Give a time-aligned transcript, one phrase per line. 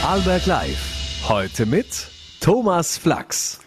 [0.00, 1.24] Vorarlberg Live.
[1.26, 2.08] Heute mit
[2.40, 3.60] Thomas Flachs.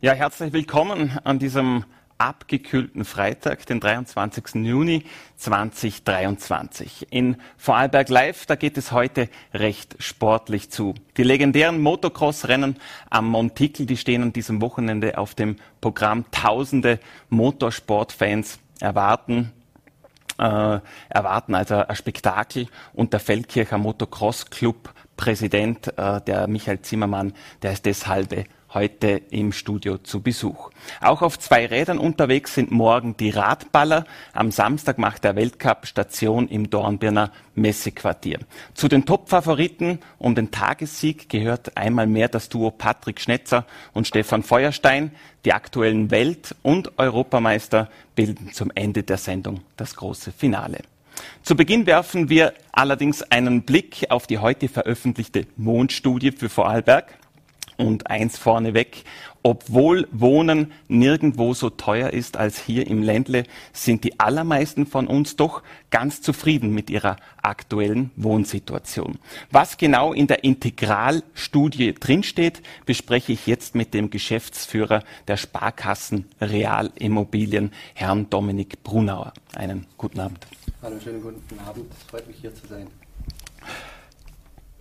[0.00, 1.84] Ja, herzlich willkommen an diesem
[2.18, 4.66] abgekühlten Freitag, den 23.
[4.66, 5.04] Juni
[5.36, 7.06] 2023.
[7.10, 10.94] In Vorarlberg Live, da geht es heute recht sportlich zu.
[11.16, 12.78] Die legendären Motocross-Rennen
[13.08, 16.24] am Montikel, die stehen an diesem Wochenende auf dem Programm.
[16.32, 16.98] Tausende
[17.30, 19.52] Motorsportfans erwarten
[20.38, 27.32] äh, erwarten also ein Spektakel und der Feldkircher Motocross Club Präsident, äh, der Michael Zimmermann,
[27.62, 30.70] der ist deshalb heute im Studio zu Besuch.
[31.00, 34.04] Auch auf zwei Rädern unterwegs sind morgen die Radballer.
[34.34, 38.40] Am Samstag macht der Weltcup Station im Dornbirner Messequartier.
[38.74, 44.42] Zu den Top-Favoriten um den Tagessieg gehört einmal mehr das Duo Patrick Schnetzer und Stefan
[44.42, 45.12] Feuerstein.
[45.46, 50.80] Die aktuellen Welt- und Europameister bilden zum Ende der Sendung das große Finale.
[51.42, 57.18] Zu Beginn werfen wir allerdings einen Blick auf die heute veröffentlichte Mondstudie für Vorarlberg.
[57.76, 59.04] Und eins vorneweg,
[59.42, 65.36] obwohl Wohnen nirgendwo so teuer ist als hier im Ländle, sind die allermeisten von uns
[65.36, 69.18] doch ganz zufrieden mit ihrer aktuellen Wohnsituation.
[69.50, 77.72] Was genau in der Integralstudie drinsteht, bespreche ich jetzt mit dem Geschäftsführer der Sparkassen Realimmobilien,
[77.94, 79.32] Herrn Dominik Brunauer.
[79.54, 80.46] Einen guten Abend.
[80.82, 81.86] Hallo, schönen guten Abend.
[81.92, 82.88] Es freut mich hier zu sein.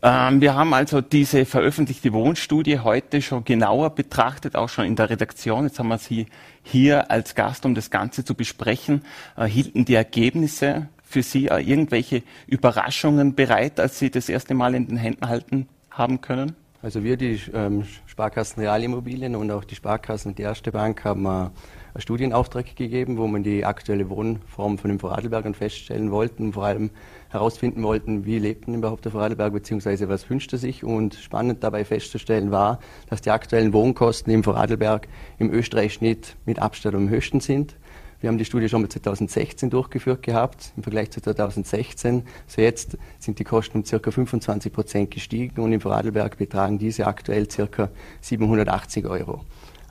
[0.07, 5.09] Ähm, wir haben also diese veröffentlichte Wohnstudie heute schon genauer betrachtet, auch schon in der
[5.09, 5.63] Redaktion.
[5.63, 6.27] Jetzt haben wir Sie
[6.61, 9.01] hier als Gast, um das Ganze zu besprechen.
[9.35, 14.75] Äh, hielten die Ergebnisse für Sie äh, irgendwelche Überraschungen bereit, als Sie das erste Mal
[14.75, 16.55] in den Händen halten haben können?
[16.83, 21.25] Also wir, die ähm, Sparkassen Realimmobilien und auch die Sparkassen und die Erste Bank haben
[21.25, 21.51] äh, einen
[21.97, 26.91] Studienauftrag gegeben, wo man die aktuelle Wohnform von den Vorarlbergern feststellen wollten, vor allem
[27.35, 30.83] herausfinden wollten, wie lebt man überhaupt der Vorarlberg, beziehungsweise was wünscht er sich.
[30.83, 36.95] Und spannend dabei festzustellen war, dass die aktuellen Wohnkosten im Vorarlberg im Österreich-Schnitt mit Abstand
[36.95, 37.75] am höchsten sind.
[38.21, 42.23] Wir haben die Studie schon mal 2016 durchgeführt gehabt, im Vergleich zu 2016.
[42.47, 44.11] So jetzt sind die Kosten um ca.
[44.11, 47.89] 25 Prozent gestiegen und im Vorarlberg betragen diese aktuell ca.
[48.21, 49.41] 780 Euro.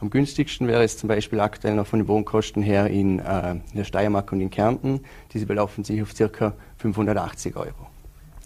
[0.05, 3.63] Am günstigsten wäre es zum Beispiel aktuell noch von den Wohnkosten her in, äh, in
[3.75, 5.01] der Steiermark und in Kärnten.
[5.33, 6.53] Diese belaufen sich auf ca.
[6.77, 7.87] 580 Euro.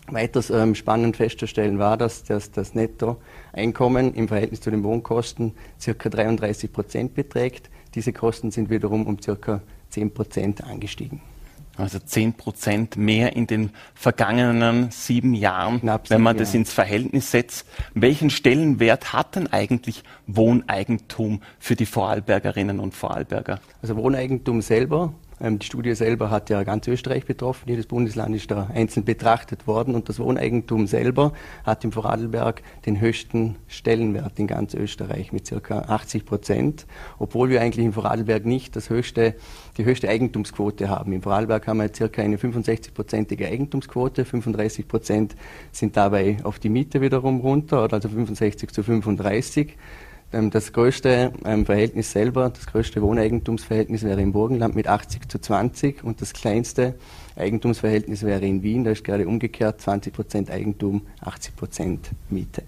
[0.07, 5.53] Weiters ähm, spannend festzustellen war, dass das, das Nettoeinkommen im Verhältnis zu den Wohnkosten
[5.85, 6.09] ca.
[6.09, 7.71] 33 Prozent beträgt.
[7.97, 9.61] Diese Kosten sind wiederum um ca.
[9.91, 11.21] 10 Prozent angestiegen.
[11.79, 17.31] Also 10 Prozent mehr in den vergangenen sieben Jahren, Knapp wenn man das ins Verhältnis
[17.31, 17.67] setzt.
[17.95, 23.61] Welchen Stellenwert hat denn eigentlich Wohneigentum für die Vorarlbergerinnen und Vorarlberger?
[23.81, 27.69] Also Wohneigentum selber ähm, die Studie selber hat ja ganz Österreich betroffen.
[27.69, 31.33] Jedes Bundesland ist da einzeln betrachtet worden und das Wohneigentum selber
[31.65, 35.79] hat im Vorarlberg den höchsten Stellenwert in ganz Österreich mit ca.
[35.81, 36.87] 80 Prozent,
[37.19, 39.35] obwohl wir eigentlich im Vorarlberg nicht das höchste,
[39.79, 41.13] die höchste Eigentumsquote haben.
[41.13, 42.21] Im Vorarlberg haben wir ca.
[42.21, 45.37] eine 65-prozentige Eigentumsquote, 35 Prozent
[45.73, 49.77] sind dabei auf die Miete wiederum runter, also 65 zu 35.
[50.33, 55.39] Ähm, das größte ähm, Verhältnis selber, das größte Wohneigentumsverhältnis wäre im Burgenland mit 80 zu
[55.39, 56.97] 20 und das kleinste
[57.37, 62.65] Eigentumsverhältnis wäre in Wien, da ist gerade umgekehrt 20 Prozent Eigentum, 80 Prozent Miete.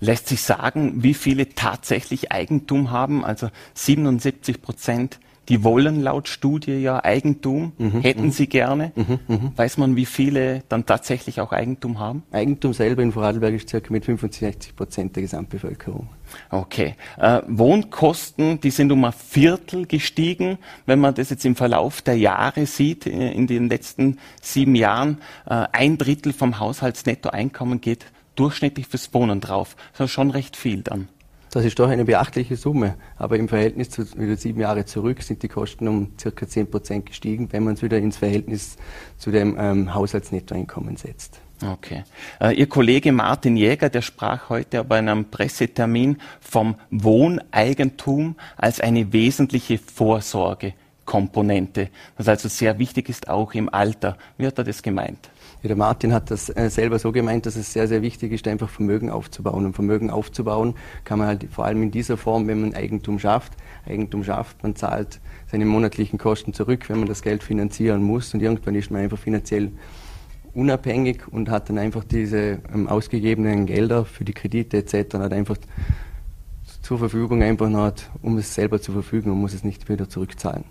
[0.00, 3.24] Lässt sich sagen, wie viele tatsächlich Eigentum haben?
[3.24, 8.30] Also 77 Prozent die wollen laut Studie ja Eigentum, mhm, hätten mhm.
[8.30, 8.92] sie gerne.
[8.94, 12.22] Mhm, mhm, Weiß man, wie viele dann tatsächlich auch Eigentum haben?
[12.32, 16.08] Eigentum selber in Vorarlberg ist circa mit 65 Prozent der Gesamtbevölkerung.
[16.50, 16.94] Okay.
[17.18, 20.58] Äh, Wohnkosten, die sind um ein Viertel gestiegen.
[20.86, 25.18] Wenn man das jetzt im Verlauf der Jahre sieht, äh, in den letzten sieben Jahren,
[25.46, 29.76] äh, ein Drittel vom Haushaltsnettoeinkommen geht durchschnittlich fürs Wohnen drauf.
[29.92, 31.08] Das ist schon recht viel dann.
[31.54, 32.96] Das ist doch eine beachtliche Summe.
[33.16, 37.06] Aber im Verhältnis zu wieder sieben Jahre zurück sind die Kosten um circa 10 Prozent
[37.06, 38.76] gestiegen, wenn man es wieder ins Verhältnis
[39.18, 41.40] zu dem ähm, Haushaltsnettoeinkommen setzt.
[41.64, 42.02] Okay.
[42.40, 49.12] Äh, Ihr Kollege Martin Jäger, der sprach heute bei einem Pressetermin vom Wohneigentum als eine
[49.12, 49.78] wesentliche
[51.04, 54.16] Vorsorgekomponente, was also sehr wichtig ist, auch im Alter.
[54.36, 55.30] Wie hat er das gemeint?
[55.62, 58.46] Ja, der Martin hat das äh, selber so gemeint, dass es sehr, sehr wichtig ist,
[58.48, 59.64] einfach Vermögen aufzubauen.
[59.64, 60.74] Und Vermögen aufzubauen
[61.04, 63.52] kann man halt vor allem in dieser Form, wenn man Eigentum schafft.
[63.86, 65.20] Eigentum schafft, man zahlt
[65.50, 68.34] seine monatlichen Kosten zurück, wenn man das Geld finanzieren muss.
[68.34, 69.72] Und irgendwann ist man einfach finanziell
[70.54, 75.14] unabhängig und hat dann einfach diese ähm, ausgegebenen Gelder für die Kredite etc.
[75.14, 75.56] hat einfach
[76.82, 80.64] zur Verfügung einfach noch, um es selber zu verfügen und muss es nicht wieder zurückzahlen.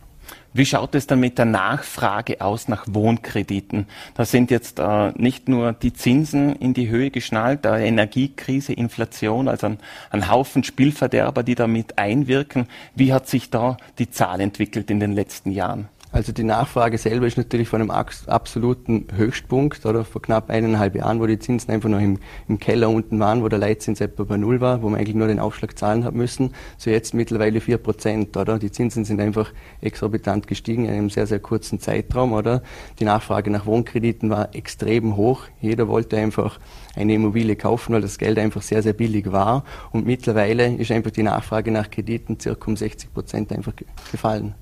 [0.53, 3.87] Wie schaut es dann mit der Nachfrage aus nach Wohnkrediten?
[4.13, 9.47] Da sind jetzt äh, nicht nur die Zinsen in die Höhe geschnallt, der Energiekrise, Inflation,
[9.47, 9.79] also ein,
[10.11, 12.67] ein Haufen Spielverderber, die damit einwirken.
[12.93, 15.89] Wie hat sich da die Zahl entwickelt in den letzten Jahren?
[16.13, 21.19] Also die Nachfrage selber ist natürlich von einem absoluten Höchstpunkt, oder vor knapp eineinhalb Jahren,
[21.19, 24.37] wo die Zinsen einfach noch im, im Keller unten waren, wo der Leitzins etwa bei
[24.37, 27.79] Null war, wo man eigentlich nur den Aufschlag zahlen hat müssen, so jetzt mittlerweile vier
[27.79, 28.59] Prozent, oder?
[28.59, 29.51] Die Zinsen sind einfach
[29.81, 32.61] exorbitant gestiegen in einem sehr, sehr kurzen Zeitraum, oder?
[32.99, 35.45] Die Nachfrage nach Wohnkrediten war extrem hoch.
[35.61, 36.59] Jeder wollte einfach
[36.95, 39.63] eine Immobilie kaufen, weil das Geld einfach sehr, sehr billig war.
[39.91, 43.73] Und mittlerweile ist einfach die Nachfrage nach Krediten circa um 60 Prozent einfach
[44.11, 44.53] gefallen.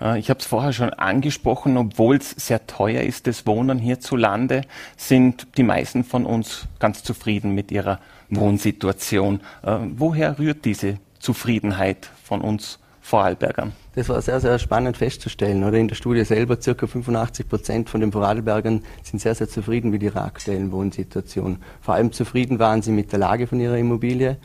[0.00, 4.62] Äh, ich habe es vorher schon angesprochen, obwohl es sehr teuer ist, das Wohnen hierzulande,
[4.96, 8.00] sind die meisten von uns ganz zufrieden mit ihrer
[8.30, 9.40] Wohnsituation.
[9.62, 13.72] Äh, woher rührt diese Zufriedenheit von uns Vorarlbergern?
[13.96, 15.64] Das war sehr, sehr spannend festzustellen.
[15.64, 19.90] Oder in der Studie selber, circa 85 Prozent von den Vorarlbergern sind sehr, sehr zufrieden
[19.90, 21.58] mit ihrer aktuellen Wohnsituation.
[21.80, 24.36] Vor allem zufrieden waren sie mit der Lage von ihrer Immobilie,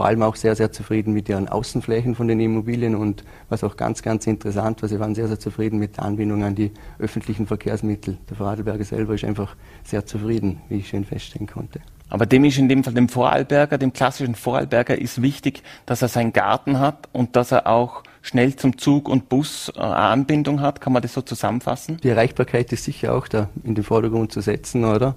[0.00, 3.76] vor allem auch sehr, sehr zufrieden mit ihren Außenflächen von den Immobilien und was auch
[3.76, 7.46] ganz, ganz interessant war, sie waren sehr, sehr zufrieden mit der Anbindung an die öffentlichen
[7.46, 8.16] Verkehrsmittel.
[8.30, 11.80] Der Vorarlberger selber ist einfach sehr zufrieden, wie ich schön feststellen konnte.
[12.08, 16.08] Aber dem ist in dem Fall dem Vorarlberger, dem klassischen Vorarlberger ist wichtig, dass er
[16.08, 20.80] seinen Garten hat und dass er auch schnell zum Zug und Bus äh, Anbindung hat.
[20.80, 21.98] Kann man das so zusammenfassen?
[22.02, 25.14] Die Erreichbarkeit ist sicher auch da in den Vordergrund zu setzen, oder?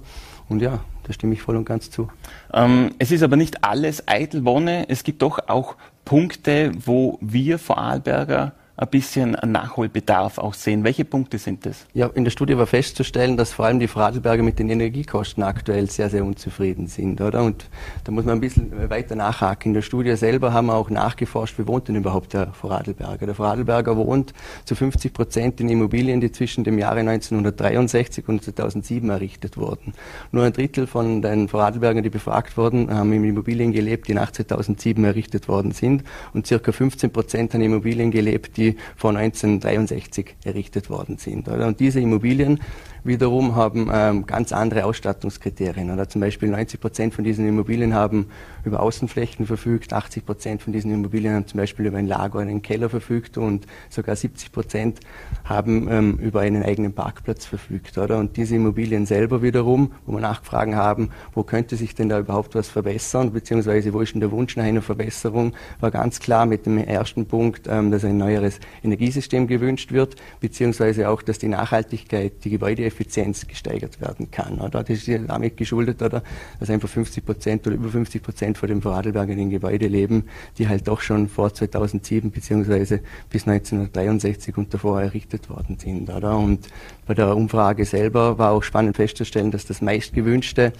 [0.50, 2.08] Und ja, da stimme ich voll und ganz zu.
[2.52, 4.88] Ähm, es ist aber nicht alles eitel Wonne.
[4.88, 10.82] Es gibt doch auch Punkte, wo wir Vorarlberger ein bisschen Nachholbedarf auch sehen.
[10.82, 11.86] Welche Punkte sind das?
[11.94, 15.88] Ja, in der Studie war festzustellen, dass vor allem die Vorarlberger mit den Energiekosten aktuell
[15.88, 17.44] sehr, sehr unzufrieden sind, oder?
[17.44, 17.66] Und
[18.02, 19.70] da muss man ein bisschen weiter nachhaken.
[19.70, 23.26] In der Studie selber haben wir auch nachgeforscht, wie wohnt denn überhaupt der Vorarlberger?
[23.26, 24.34] Der Vorarlberger wohnt
[24.64, 29.92] zu 50 Prozent in Immobilien, die zwischen dem Jahre 1963 und 2007 errichtet wurden.
[30.32, 34.32] Nur ein Drittel von den Vorarlbergern, die befragt wurden, haben in Immobilien gelebt, die nach
[34.32, 40.36] 2007 errichtet worden sind und circa 15 Prozent an Immobilien gelebt, die die vor 1963
[40.44, 41.48] errichtet worden sind.
[41.48, 42.60] Und diese Immobilien
[43.04, 45.90] wiederum haben ähm, ganz andere Ausstattungskriterien.
[45.90, 48.26] Oder zum Beispiel 90 Prozent von diesen Immobilien haben
[48.64, 52.48] über Außenflächen verfügt, 80 Prozent von diesen Immobilien haben zum Beispiel über ein Lager oder
[52.48, 55.00] einen Keller verfügt und sogar 70 Prozent
[55.44, 57.98] haben ähm, über einen eigenen Parkplatz verfügt.
[57.98, 58.18] Oder?
[58.18, 62.54] Und diese Immobilien selber wiederum, wo wir Nachfragen haben, wo könnte sich denn da überhaupt
[62.54, 66.66] was verbessern, beziehungsweise wo ist denn der Wunsch nach einer Verbesserung, war ganz klar mit
[66.66, 72.44] dem ersten Punkt, ähm, dass ein neueres Energiesystem gewünscht wird, beziehungsweise auch, dass die Nachhaltigkeit,
[72.44, 74.58] die Gebäude Effizienz gesteigert werden kann.
[74.70, 79.32] Das ist damit geschuldet, dass einfach 50 Prozent oder über 50 Prozent von den Vorarlbergern
[79.32, 80.24] in den Gebäuden leben,
[80.58, 83.00] die halt doch schon vor 2007 beziehungsweise
[83.30, 86.08] bis 1963 und davor errichtet worden sind.
[86.08, 86.68] Und
[87.06, 90.72] bei der Umfrage selber war auch spannend festzustellen, dass das meistgewünschte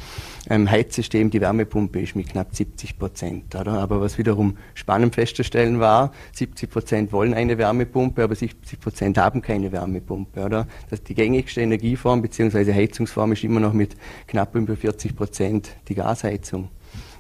[0.49, 3.55] ähm, Heizsystem die Wärmepumpe ist mit knapp 70 Prozent.
[3.57, 9.43] Aber was wiederum spannend festzustellen war, 70 Prozent wollen eine Wärmepumpe, aber 70 Prozent haben
[9.43, 10.45] keine Wärmepumpe.
[10.45, 10.67] Oder?
[10.91, 11.61] Das die gängigste
[12.05, 12.73] Energieform bzw.
[12.73, 13.97] Heizungsform ist immer noch mit
[14.27, 16.69] knapp über 40 Prozent die Gasheizung.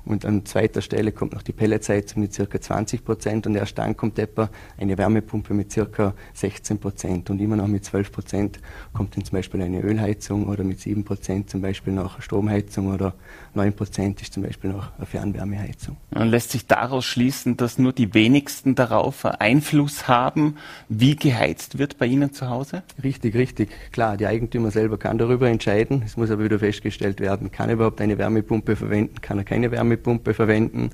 [0.04, 2.60] Und an zweiter Stelle kommt noch die Pelletsheizung mit ca.
[2.60, 6.14] 20 Prozent und erst dann kommt etwa eine Wärmepumpe mit ca.
[6.34, 8.58] 16 Prozent und immer noch mit 12 Prozent
[8.92, 13.14] kommt dann zum Beispiel eine Ölheizung oder mit 7 Prozent zum Beispiel noch Stromheizung oder
[13.54, 15.96] 9 Prozent ist zum Beispiel noch eine Fernwärmeheizung.
[16.10, 20.56] Man lässt sich daraus schließen, dass nur die wenigsten darauf Einfluss haben,
[20.88, 22.82] wie geheizt wird bei Ihnen zu Hause?
[23.02, 23.70] Richtig, richtig.
[23.92, 26.02] Klar, die Eigentümer selber kann darüber entscheiden.
[26.04, 29.70] Es muss aber wieder festgestellt werden, kann er überhaupt eine Wärmepumpe verwenden, kann er keine
[29.70, 30.90] Wärmepumpe Wärmepumpe verwenden.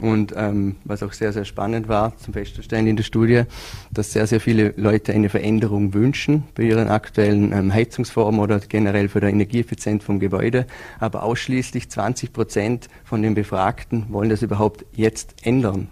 [0.00, 3.42] Und ähm, was auch sehr, sehr spannend war zum Festzustellen in der Studie,
[3.90, 9.10] dass sehr, sehr viele Leute eine Veränderung wünschen bei ihren aktuellen ähm, Heizungsformen oder generell
[9.10, 10.66] für die Energieeffizienz vom Gebäude.
[11.00, 15.88] Aber ausschließlich 20 Prozent von den Befragten wollen das überhaupt jetzt ändern.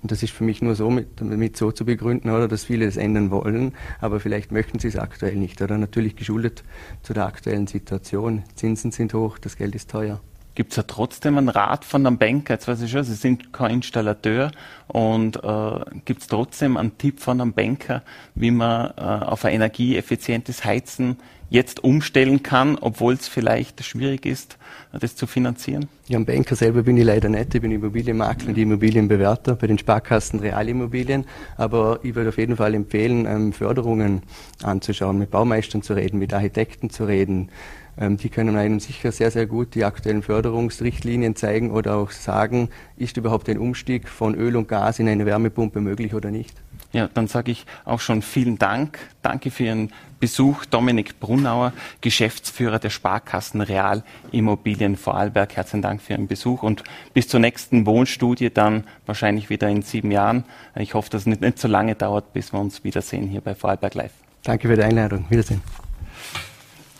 [0.00, 2.86] Und das ist für mich nur so mit, damit so zu begründen, oder, dass viele
[2.86, 5.60] das ändern wollen, aber vielleicht möchten sie es aktuell nicht.
[5.60, 6.64] Oder natürlich geschuldet
[7.02, 8.44] zu der aktuellen Situation.
[8.54, 10.20] Zinsen sind hoch, das Geld ist teuer
[10.54, 12.54] gibt es ja trotzdem einen Rat von einem Banker.
[12.54, 14.50] Jetzt weiß ich schon, Sie sind kein Installateur
[14.88, 18.02] und äh, gibt es trotzdem einen Tipp von einem Banker,
[18.34, 21.16] wie man äh, auf ein energieeffizientes Heizen
[21.52, 24.56] jetzt umstellen kann, obwohl es vielleicht schwierig ist,
[24.98, 25.86] das zu finanzieren?
[26.08, 27.54] Ja, ein Banker selber bin ich leider nicht.
[27.54, 31.26] Ich bin Immobilienmakler und Immobilienbewerter bei den Sparkassen Realimmobilien.
[31.58, 34.22] Aber ich würde auf jeden Fall empfehlen, ähm, Förderungen
[34.62, 37.50] anzuschauen, mit Baumeistern zu reden, mit Architekten zu reden,
[37.98, 42.70] ähm, die können einem sicher sehr, sehr gut die aktuellen Förderungsrichtlinien zeigen oder auch sagen,
[42.96, 46.56] ist überhaupt ein Umstieg von Öl und Gas in eine Wärmepumpe möglich oder nicht.
[46.92, 48.98] Ja, dann sage ich auch schon vielen Dank.
[49.22, 50.66] Danke für Ihren Besuch.
[50.66, 55.56] Dominik Brunauer, Geschäftsführer der Sparkassen Real Immobilien Vorarlberg.
[55.56, 56.84] Herzlichen Dank für Ihren Besuch und
[57.14, 60.44] bis zur nächsten Wohnstudie dann wahrscheinlich wieder in sieben Jahren.
[60.76, 63.54] Ich hoffe, dass es nicht, nicht so lange dauert, bis wir uns wiedersehen hier bei
[63.54, 64.12] Vorarlberg Live.
[64.44, 65.24] Danke für die Einladung.
[65.30, 65.62] Wiedersehen.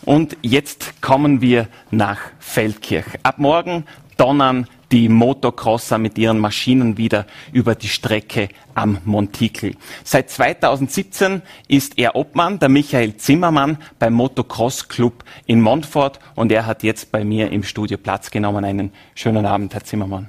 [0.04, 3.06] Und jetzt kommen wir nach Feldkirch.
[3.23, 3.85] Ab morgen
[4.16, 9.75] donnern die Motocrosser mit ihren Maschinen wieder über die Strecke am Montikel.
[10.04, 16.66] Seit 2017 ist er Obmann, der Michael Zimmermann, beim Motocross Club in Montfort und er
[16.66, 18.64] hat jetzt bei mir im Studio Platz genommen.
[18.64, 20.28] Einen schönen Abend, Herr Zimmermann.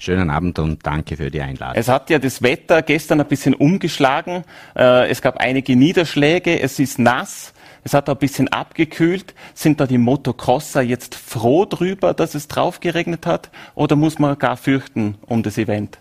[0.00, 1.74] Schönen Abend und danke für die Einladung.
[1.74, 4.44] Es hat ja das Wetter gestern ein bisschen umgeschlagen.
[4.76, 6.60] Äh, es gab einige Niederschläge.
[6.60, 7.52] Es ist nass.
[7.84, 9.34] Es hat ein bisschen abgekühlt.
[9.54, 13.50] Sind da die Motocrosser jetzt froh drüber, dass es drauf geregnet hat?
[13.74, 15.98] Oder muss man gar fürchten um das Event?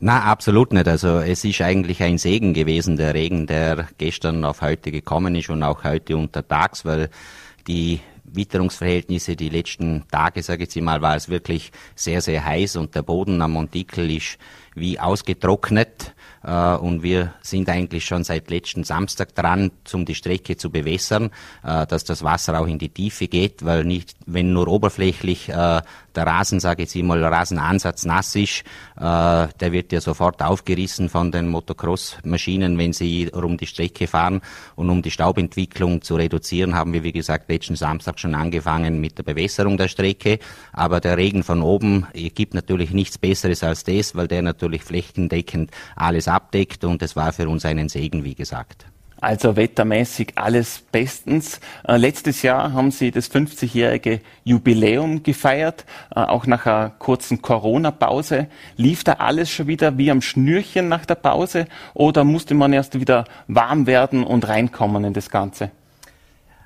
[0.00, 0.86] Na, absolut nicht.
[0.88, 5.48] Also es ist eigentlich ein Segen gewesen, der Regen, der gestern auf heute gekommen ist
[5.48, 7.08] und auch heute untertags, weil
[7.66, 12.76] die Witterungsverhältnisse die letzten Tage, sage ich jetzt mal, war es wirklich sehr, sehr heiß
[12.76, 14.38] und der Boden am Montikel ist
[14.74, 16.13] wie ausgetrocknet.
[16.44, 21.30] Äh, und wir sind eigentlich schon seit letzten Samstag dran, um die Strecke zu bewässern,
[21.62, 25.82] äh, dass das Wasser auch in die Tiefe geht, weil nicht, wenn nur oberflächlich äh,
[26.16, 28.64] der Rasen, sage ich jetzt mal, Rasenansatz nass ist,
[28.98, 34.40] der wird ja sofort aufgerissen von den Motocross-Maschinen, wenn sie um die Strecke fahren.
[34.76, 39.18] Und um die Staubentwicklung zu reduzieren, haben wir, wie gesagt, letzten Samstag schon angefangen mit
[39.18, 40.38] der Bewässerung der Strecke.
[40.72, 45.70] Aber der Regen von oben gibt natürlich nichts Besseres als das, weil der natürlich flächendeckend
[45.96, 48.86] alles abdeckt und es war für uns einen Segen, wie gesagt.
[49.24, 51.58] Also wettermäßig alles bestens.
[51.88, 58.48] Äh, letztes Jahr haben Sie das 50-jährige Jubiläum gefeiert, äh, auch nach einer kurzen Corona-Pause.
[58.76, 61.64] Lief da alles schon wieder wie am Schnürchen nach der Pause
[61.94, 65.70] oder musste man erst wieder warm werden und reinkommen in das Ganze?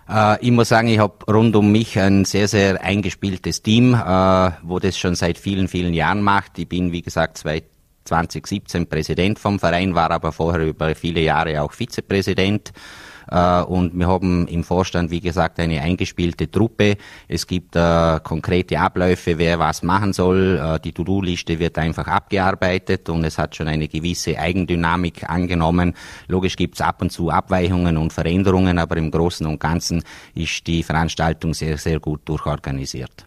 [0.08, 4.50] Äh, ich muss sagen, ich habe rund um mich ein sehr, sehr eingespieltes Team, äh,
[4.64, 6.58] wo das schon seit vielen, vielen Jahren macht.
[6.58, 7.62] Ich bin, wie gesagt, zwei
[8.08, 12.72] 2017 Präsident vom Verein, war aber vorher über viele Jahre auch Vizepräsident.
[13.30, 16.96] Äh, und wir haben im Vorstand, wie gesagt, eine eingespielte Truppe.
[17.26, 20.58] Es gibt äh, konkrete Abläufe, wer was machen soll.
[20.58, 25.94] Äh, die To-Do-Liste wird einfach abgearbeitet und es hat schon eine gewisse Eigendynamik angenommen.
[26.26, 30.02] Logisch gibt es ab und zu Abweichungen und Veränderungen, aber im Großen und Ganzen
[30.34, 33.26] ist die Veranstaltung sehr, sehr gut durchorganisiert.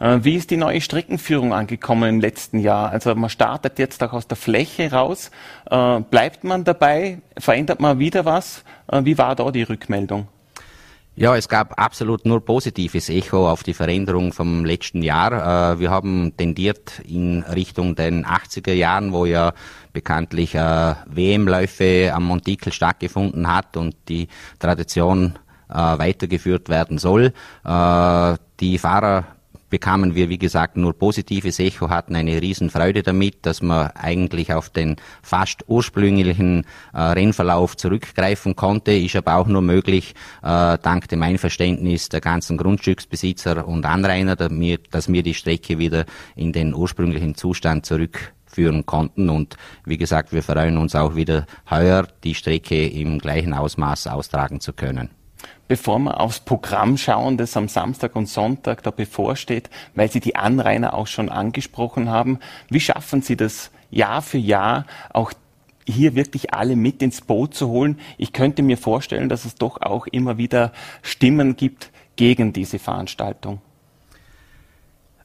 [0.00, 2.90] Äh, wie ist die neue Streckenführung angekommen im letzten Jahr?
[2.90, 5.30] Also man startet jetzt auch aus der Fläche raus.
[5.70, 7.20] Äh, bleibt man dabei?
[7.38, 8.64] Verändert man wieder was?
[8.90, 10.26] Äh, wie war da die Rückmeldung?
[11.16, 15.78] Ja, es gab absolut nur positives Echo auf die Veränderung vom letzten Jahr.
[15.78, 19.52] Wir haben tendiert in Richtung den 80er Jahren, wo ja
[19.92, 24.28] bekanntlich WM-Läufe am Montikel stattgefunden hat und die
[24.60, 25.34] Tradition
[25.68, 27.34] weitergeführt werden soll.
[27.66, 29.26] Die Fahrer
[29.70, 34.68] bekamen wir, wie gesagt, nur positives Echo, hatten eine Riesenfreude damit, dass man eigentlich auf
[34.68, 38.92] den fast ursprünglichen äh, Rennverlauf zurückgreifen konnte.
[38.92, 45.12] Ist aber auch nur möglich, äh, dank dem Einverständnis der ganzen Grundstücksbesitzer und Anrainer, dass
[45.12, 49.30] wir die Strecke wieder in den ursprünglichen Zustand zurückführen konnten.
[49.30, 54.60] Und wie gesagt, wir freuen uns auch wieder heuer, die Strecke im gleichen Ausmaß austragen
[54.60, 55.19] zu können
[55.70, 60.34] bevor wir aufs Programm schauen, das am Samstag und Sonntag da bevorsteht, weil Sie die
[60.34, 62.40] Anrainer auch schon angesprochen haben.
[62.68, 65.32] Wie schaffen Sie das Jahr für Jahr auch
[65.86, 68.00] hier wirklich alle mit ins Boot zu holen?
[68.18, 70.72] Ich könnte mir vorstellen, dass es doch auch immer wieder
[71.02, 73.60] Stimmen gibt gegen diese Veranstaltung.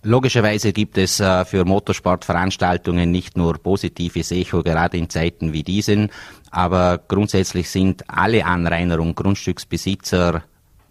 [0.07, 6.11] Logischerweise gibt es äh, für Motorsportveranstaltungen nicht nur positives Echo, gerade in Zeiten wie diesen,
[6.55, 10.41] aber grundsätzlich sind alle Anrainer und Grundstücksbesitzer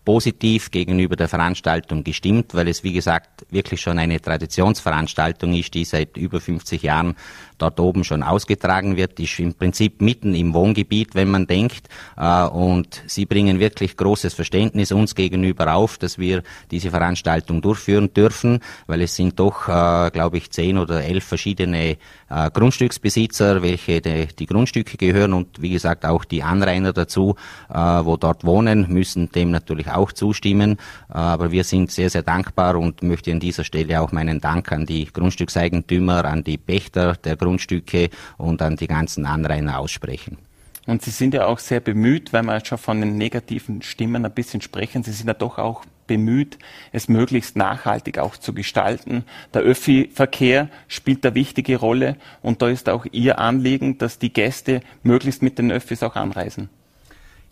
[0.04, 5.86] positiv gegenüber der Veranstaltung gestimmt, weil es, wie gesagt, wirklich schon eine Traditionsveranstaltung ist, die
[5.86, 7.16] seit über 50 Jahren
[7.56, 11.88] dort oben schon ausgetragen wird, ist im Prinzip mitten im Wohngebiet, wenn man denkt.
[12.16, 18.12] Äh, und sie bringen wirklich großes Verständnis uns gegenüber auf, dass wir diese Veranstaltung durchführen
[18.12, 21.96] dürfen, weil es sind doch, äh, glaube ich, zehn oder elf verschiedene
[22.30, 27.36] äh, Grundstücksbesitzer, welche die, die Grundstücke gehören und wie gesagt auch die Anrainer dazu,
[27.68, 30.76] wo dort wohnen, müssen dem natürlich auch zustimmen.
[31.08, 34.86] Aber wir sind sehr, sehr dankbar und möchte an dieser Stelle auch meinen Dank an
[34.86, 40.38] die Grundstückseigentümer, an die Pächter der Grundstücke und an die ganzen Anrainer aussprechen.
[40.86, 44.32] Und Sie sind ja auch sehr bemüht, weil wir schon von den negativen Stimmen ein
[44.32, 45.02] bisschen sprechen.
[45.02, 46.58] Sie sind ja doch auch bemüht,
[46.92, 49.24] es möglichst nachhaltig auch zu gestalten.
[49.52, 54.80] Der Öffi-Verkehr spielt eine wichtige Rolle und da ist auch Ihr Anliegen, dass die Gäste
[55.02, 56.68] möglichst mit den Öffis auch anreisen.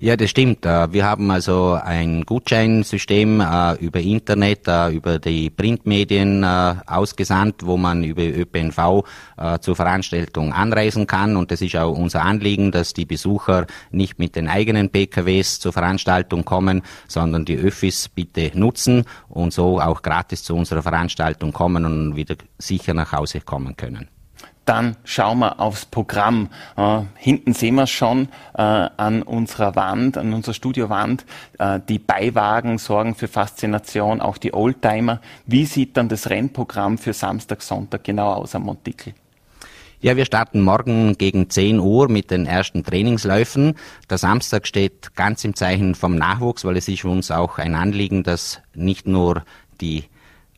[0.02, 0.66] Ja, das stimmt.
[0.66, 7.76] Äh, wir haben also ein Gutscheinsystem äh, über Internet, äh, über die Printmedien ausgesandt, wo
[7.76, 9.04] man über ÖPNV
[9.60, 11.36] zur Veranstaltung anreisen kann.
[11.36, 15.72] Und das ist auch unser Anliegen, dass die Besucher nicht mit den eigenen PKWs zur
[15.72, 21.84] Veranstaltung kommen, sondern die Öffis bitte nutzen und so auch gratis zu unserer Veranstaltung kommen
[21.84, 24.08] und wieder sicher nach Hause kommen können
[24.64, 26.48] dann schauen wir aufs Programm.
[26.76, 31.24] Äh, hinten sehen wir schon äh, an unserer Wand, an unserer Studiowand.
[31.58, 35.20] Äh, die Beiwagen sorgen für Faszination, auch die Oldtimer.
[35.46, 39.14] Wie sieht dann das Rennprogramm für Samstag, Sonntag genau aus am Montikel?
[40.00, 43.76] Ja, wir starten morgen gegen 10 Uhr mit den ersten Trainingsläufen.
[44.10, 48.24] Der Samstag steht ganz im Zeichen vom Nachwuchs, weil es ist uns auch ein Anliegen,
[48.24, 49.44] dass nicht nur
[49.80, 50.04] die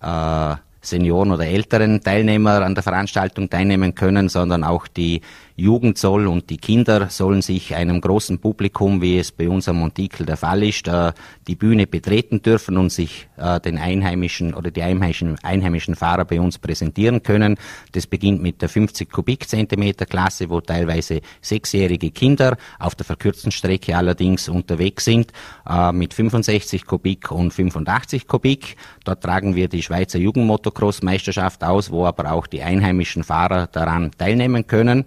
[0.01, 0.55] äh,
[0.87, 5.23] Senioren oder älteren Teilnehmer an der Veranstaltung teilnehmen können, sondern auch die
[5.57, 9.77] Jugend soll und die Kinder sollen sich einem großen Publikum, wie es bei uns am
[9.77, 11.13] Montikel der Fall ist, äh,
[11.47, 16.41] die Bühne betreten dürfen und sich äh, den einheimischen oder die einheimischen, einheimischen Fahrer bei
[16.41, 17.57] uns präsentieren können.
[17.93, 23.97] Das beginnt mit der 50 Kubikzentimeter Klasse, wo teilweise sechsjährige Kinder auf der verkürzten Strecke
[23.97, 25.33] allerdings unterwegs sind,
[25.69, 28.77] äh, mit 65 Kubik und 85 Kubik.
[29.05, 34.67] Dort tragen wir die Schweizer Jugendmotocross-Meisterschaft aus, wo aber auch die einheimischen Fahrer daran teilnehmen
[34.67, 35.05] können.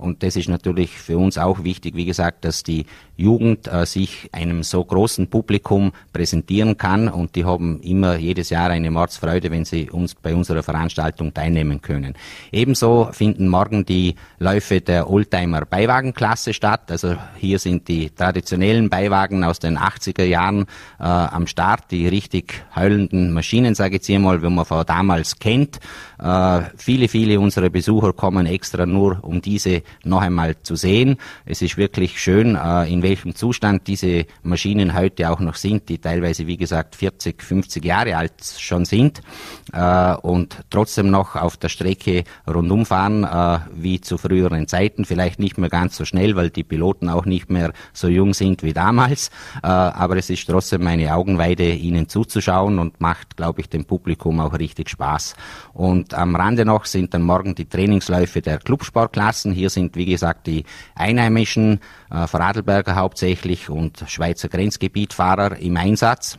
[0.00, 4.30] Und das ist natürlich für uns auch wichtig, wie gesagt, dass die Jugend äh, sich
[4.32, 9.64] einem so großen Publikum präsentieren kann und die haben immer jedes Jahr eine Mordsfreude, wenn
[9.64, 12.14] sie uns bei unserer Veranstaltung teilnehmen können.
[12.50, 16.90] Ebenso finden morgen die Läufe der Oldtimer Beiwagenklasse statt.
[16.90, 20.62] Also hier sind die traditionellen Beiwagen aus den 80er Jahren
[20.98, 24.86] äh, am Start, die richtig heulenden Maschinen, sage ich jetzt hier mal, wie man von
[24.86, 25.78] damals kennt.
[26.18, 31.16] Äh, viele, viele unserer Besucher kommen extra nur, um diese noch einmal zu sehen.
[31.44, 35.98] Es ist wirklich schön, äh, in welchem Zustand diese Maschinen heute auch noch sind, die
[35.98, 39.20] teilweise, wie gesagt, 40, 50 Jahre alt schon sind
[39.72, 45.04] äh, und trotzdem noch auf der Strecke rundum fahren, äh, wie zu früheren Zeiten.
[45.04, 48.62] Vielleicht nicht mehr ganz so schnell, weil die Piloten auch nicht mehr so jung sind
[48.62, 49.30] wie damals.
[49.62, 54.58] Aber es ist trotzdem meine Augenweide, ihnen zuzuschauen und macht, glaube ich, dem Publikum auch
[54.58, 55.34] richtig Spaß.
[55.72, 59.52] Und am Rande noch sind dann morgen die Trainingsläufe der Clubsportklassen.
[59.52, 60.64] Hier sind, wie gesagt, die
[60.94, 66.38] Einheimischen, äh, Vorarlberger hauptsächlich und Schweizer Grenzgebietfahrer im Einsatz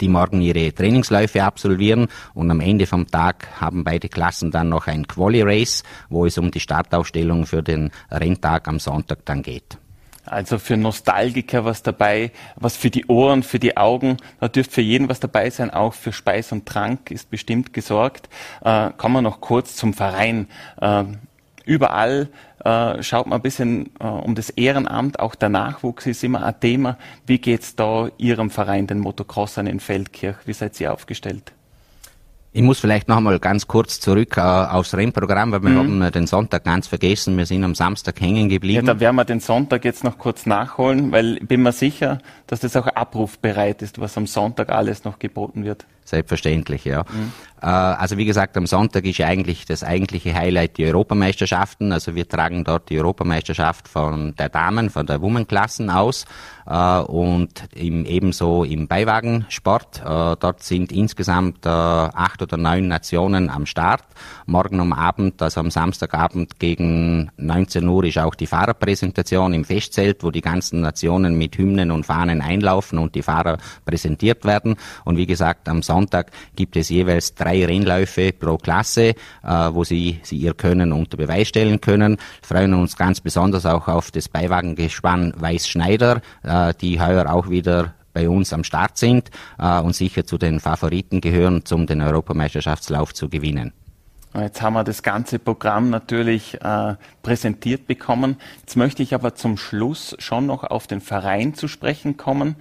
[0.00, 4.86] die morgen ihre Trainingsläufe absolvieren und am Ende vom Tag haben beide Klassen dann noch
[4.86, 9.78] ein Quali Race, wo es um die Startausstellung für den Renntag am Sonntag dann geht.
[10.24, 14.80] Also für Nostalgiker was dabei, was für die Ohren, für die Augen, da dürfte für
[14.80, 18.28] jeden was dabei sein, auch für Speis und Trank ist bestimmt gesorgt.
[18.64, 20.48] Äh, kommen wir noch kurz zum Verein.
[20.80, 21.04] Äh,
[21.66, 22.28] überall
[22.64, 26.58] äh, schaut man ein bisschen äh, um das Ehrenamt, auch der Nachwuchs ist immer ein
[26.58, 26.96] Thema.
[27.26, 30.36] Wie geht's da Ihrem Verein, den Motocrossern in Feldkirch?
[30.46, 31.52] Wie seid ihr aufgestellt?
[32.56, 36.02] Ich muss vielleicht noch einmal ganz kurz zurück äh, aufs Rennprogramm, weil wir mhm.
[36.02, 37.36] haben den Sonntag ganz vergessen.
[37.36, 38.86] Wir sind am Samstag hängen geblieben.
[38.86, 42.18] Ja, da werden wir den Sonntag jetzt noch kurz nachholen, weil ich bin mir sicher,
[42.46, 45.84] dass das auch abrufbereit ist, was am Sonntag alles noch geboten wird.
[46.06, 47.00] Selbstverständlich, ja.
[47.02, 47.32] Mhm.
[47.66, 51.90] Also wie gesagt, am Sonntag ist eigentlich das eigentliche Highlight die Europameisterschaften.
[51.90, 56.26] Also wir tragen dort die Europameisterschaft von der Damen, von der Womenklassen aus
[56.66, 60.00] äh, und im, ebenso im Beiwagensport.
[60.00, 64.04] Äh, dort sind insgesamt acht oder neun Nationen am Start.
[64.44, 70.22] Morgen am Abend, also am Samstagabend gegen 19 Uhr ist auch die Fahrerpräsentation im Festzelt,
[70.22, 74.76] wo die ganzen Nationen mit Hymnen und Fahnen einlaufen und die Fahrer präsentiert werden.
[75.04, 79.14] Und wie gesagt, am Sonntag Sonntag gibt es jeweils drei Rennläufe pro Klasse, äh,
[79.70, 82.18] wo Sie, Sie Ihr Können unter Beweis stellen können.
[82.42, 87.94] Freuen uns ganz besonders auch auf das Beiwagengespann Weiß Schneider, äh, die heuer auch wieder
[88.12, 93.14] bei uns am Start sind äh, und sicher zu den Favoriten gehören, um den Europameisterschaftslauf
[93.14, 93.72] zu gewinnen.
[94.34, 98.36] Jetzt haben wir das ganze Programm natürlich äh, präsentiert bekommen.
[98.60, 102.56] Jetzt möchte ich aber zum Schluss schon noch auf den Verein zu sprechen kommen.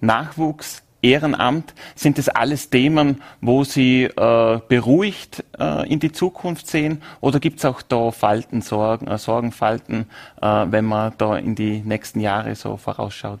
[0.00, 1.74] Nachwuchs, Ehrenamt?
[1.96, 7.02] Sind das alles Themen, wo Sie äh, beruhigt äh, in die Zukunft sehen?
[7.20, 10.06] Oder gibt es auch da Falten, Sorgen, äh, Sorgenfalten,
[10.40, 13.40] äh, wenn man da in die nächsten Jahre so vorausschaut?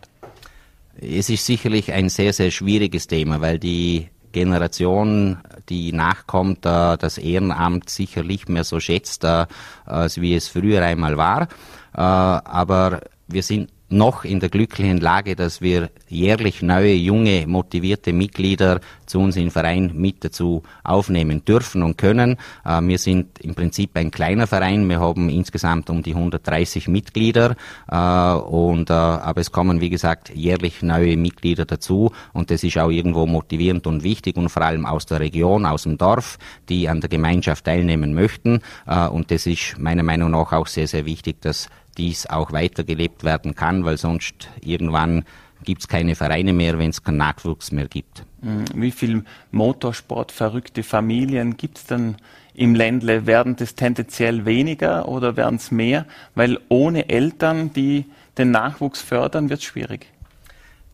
[1.00, 7.18] Es ist sicherlich ein sehr, sehr schwieriges Thema, weil die Generation, die nachkommt, äh, das
[7.18, 9.46] Ehrenamt sicherlich mehr so schätzt, äh,
[9.86, 11.48] wie es früher einmal war.
[11.94, 18.80] Aber wir sind noch in der glücklichen Lage, dass wir jährlich neue, junge, motivierte Mitglieder
[19.06, 22.38] zu uns im Verein mit dazu aufnehmen dürfen und können.
[22.64, 24.88] Äh, wir sind im Prinzip ein kleiner Verein.
[24.88, 27.56] Wir haben insgesamt um die 130 Mitglieder.
[27.90, 32.10] Äh, und, äh, aber es kommen, wie gesagt, jährlich neue Mitglieder dazu.
[32.32, 35.82] Und das ist auch irgendwo motivierend und wichtig und vor allem aus der Region, aus
[35.82, 38.60] dem Dorf, die an der Gemeinschaft teilnehmen möchten.
[38.86, 43.54] Und das ist meiner Meinung nach auch sehr, sehr wichtig, dass dies auch weitergelebt werden
[43.54, 45.24] kann, weil sonst irgendwann
[45.64, 48.24] gibt es keine Vereine mehr, wenn es keinen Nachwuchs mehr gibt.
[48.40, 48.64] Mhm.
[48.74, 52.16] Wie viele Motorsport-verrückte Familien gibt es denn
[52.54, 53.26] im Ländle?
[53.26, 56.06] Werden das tendenziell weniger oder werden es mehr?
[56.34, 58.06] Weil ohne Eltern, die
[58.38, 60.06] den Nachwuchs fördern, wird es schwierig.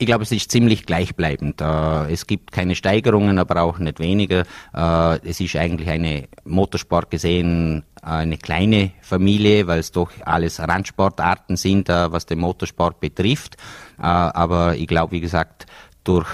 [0.00, 1.61] Ich glaube, es ist ziemlich gleichbleibend.
[1.61, 4.44] Äh, es gibt keine Steigerungen, aber auch nicht weniger.
[4.72, 11.56] Äh, es ist eigentlich eine Motorsport gesehen eine kleine Familie, weil es doch alles Randsportarten
[11.56, 13.56] sind, äh, was den Motorsport betrifft.
[13.96, 15.66] Aber ich glaube, wie gesagt,
[16.04, 16.28] durch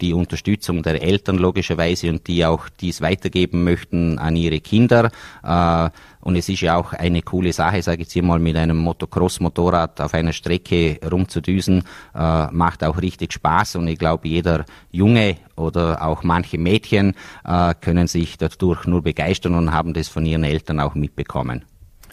[0.00, 5.10] die Unterstützung der Eltern logischerweise und die auch dies weitergeben möchten an ihre Kinder.
[5.42, 8.78] Äh, und es ist ja auch eine coole Sache, sage ich jetzt mal, mit einem
[8.78, 11.82] Motocross-Motorrad auf einer Strecke rumzudüsen,
[12.14, 13.76] äh, macht auch richtig Spaß.
[13.76, 19.54] Und ich glaube, jeder Junge oder auch manche Mädchen äh, können sich dadurch nur begeistern
[19.54, 21.64] und haben das von ihren Eltern auch mitbekommen.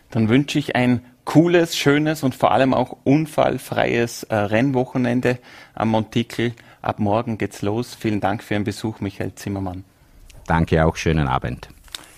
[0.10, 5.39] Dann wünsche ich ein cooles, schönes und vor allem auch unfallfreies Rennwochenende
[5.74, 6.54] am Montikel.
[6.84, 7.96] Ab morgen geht's los.
[7.98, 9.86] Vielen Dank für Ihren Besuch, Michael Zimmermann.
[10.46, 11.69] Danke auch, schönen Abend.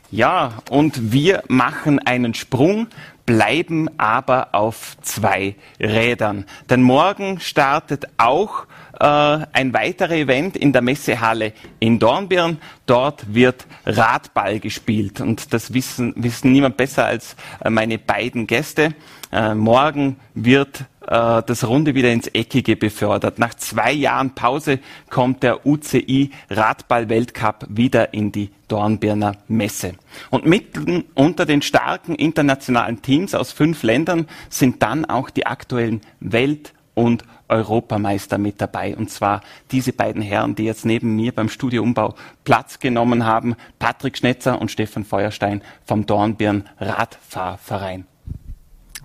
[0.09, 2.87] Ja, und wir machen einen Sprung,
[3.27, 6.45] bleiben aber auf zwei Rädern.
[6.67, 8.65] Denn morgen startet auch
[8.99, 12.57] äh, ein weiteres Event in der Messehalle in Dornbirn.
[12.87, 18.95] Dort wird Radball gespielt und das wissen, wissen niemand besser als äh, meine beiden Gäste.
[19.31, 23.39] Äh, morgen wird äh, das Runde wieder ins Eckige befördert.
[23.39, 29.93] Nach zwei Jahren Pause kommt der UCI Radball-Weltcup wieder in die Dornbirner Messe.
[30.29, 36.01] Und mitten unter den starken internationalen Teams aus fünf Ländern sind dann auch die aktuellen
[36.19, 38.95] Welt- und Europameister mit dabei.
[38.95, 39.41] Und zwar
[39.71, 44.71] diese beiden Herren, die jetzt neben mir beim Studioumbau Platz genommen haben, Patrick Schnetzer und
[44.71, 48.05] Stefan Feuerstein vom Dornbirn Radfahrverein.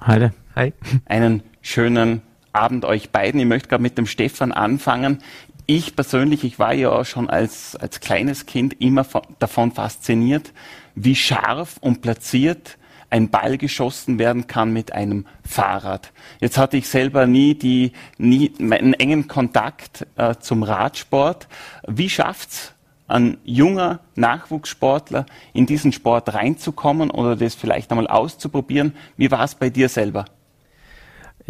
[0.00, 0.30] Hi.
[0.56, 0.72] Hi.
[1.04, 3.40] Einen schönen Abend euch beiden.
[3.40, 5.22] Ich möchte gerade mit dem Stefan anfangen.
[5.66, 9.06] Ich persönlich, ich war ja schon als, als kleines Kind immer
[9.38, 10.52] davon fasziniert,
[10.94, 12.76] wie scharf und platziert
[13.10, 16.12] ein Ball geschossen werden kann mit einem Fahrrad.
[16.40, 21.48] Jetzt hatte ich selber nie die, nie einen engen Kontakt äh, zum Radsport.
[21.86, 22.72] Wie schafft's
[23.08, 28.94] ein junger Nachwuchssportler in diesen Sport reinzukommen oder das vielleicht einmal auszuprobieren?
[29.16, 30.24] Wie war es bei dir selber?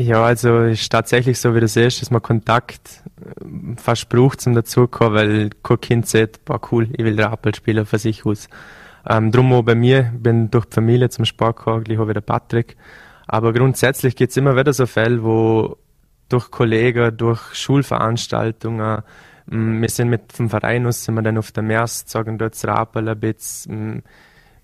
[0.01, 4.55] Ja, also ist tatsächlich so, wie du siehst, dass man Kontakt äh, fast braucht zum
[4.55, 8.49] dazukommen, weil kein Kind sagt, boah cool, ich will Rappel spielen von sich aus.
[9.07, 12.23] Ähm, drum auch bei mir, bin durch die Familie zum Sport gekommen, gleich auch wieder
[12.23, 12.79] Patrick.
[13.27, 15.77] Aber grundsätzlich gibt es immer wieder so Fälle, wo
[16.31, 19.03] durch Kollegen, durch Schulveranstaltungen,
[19.47, 22.57] mm, wir sind mit dem Verein aus, sind wir dann auf der Mers, sagen dort
[22.65, 24.03] Rappel ein bisschen, mm,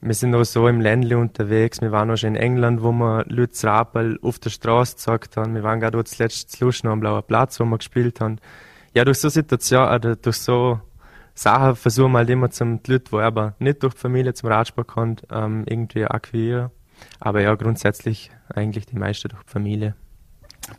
[0.00, 1.80] wir sind auch so im Ländle unterwegs.
[1.80, 5.54] Wir waren auch schon in England, wo wir Lutz Rapel auf der Straße gezeigt haben.
[5.54, 8.38] Wir waren gerade zuletzt zu Lust noch am Blauen Platz, wo wir gespielt haben.
[8.94, 10.80] Ja, durch so Situationen, oder durch so
[11.34, 14.48] Sachen versuchen wir halt immer zum die Leute, die aber nicht durch die Familie zum
[14.48, 16.70] Radsport kommen, ähm, irgendwie akquirieren.
[17.20, 19.94] Aber ja, grundsätzlich eigentlich die meisten durch die Familie.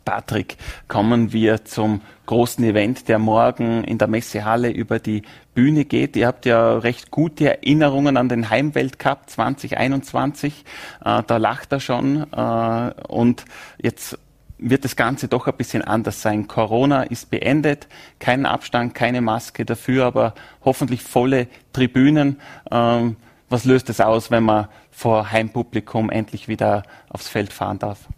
[0.04, 5.22] Patrick, kommen wir zum großen Event, der morgen in der Messehalle über die
[5.54, 6.16] Bühne geht.
[6.16, 10.64] Ihr habt ja recht gute Erinnerungen an den Heimweltcup 2021.
[11.04, 12.30] Äh, da lacht er schon.
[12.32, 13.44] Äh, und
[13.80, 14.18] jetzt
[14.58, 16.48] wird das Ganze doch ein bisschen anders sein.
[16.48, 22.40] Corona ist beendet, kein Abstand, keine Maske dafür, aber hoffentlich volle Tribünen.
[22.70, 23.16] Ähm,
[23.48, 28.08] was löst es aus, wenn man vor Heimpublikum endlich wieder aufs Feld fahren darf?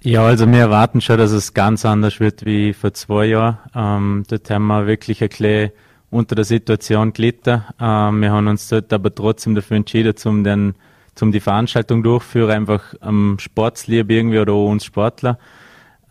[0.00, 3.58] Ja, also wir erwarten schon, dass es ganz anders wird wie vor zwei Jahren.
[3.74, 5.72] Ähm, dort haben wir wirklich ein bisschen
[6.10, 7.64] unter der Situation gelitten.
[7.80, 10.76] Ähm, wir haben uns dort aber trotzdem dafür entschieden, zum den,
[11.16, 15.36] zum die Veranstaltung durchführen, einfach am Sportslieb irgendwie oder auch uns Sportler.